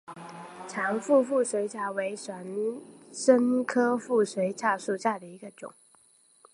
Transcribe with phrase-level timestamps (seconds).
[0.67, 2.43] 长穗腹水草为玄
[3.11, 5.71] 参科腹水草属下的一个种。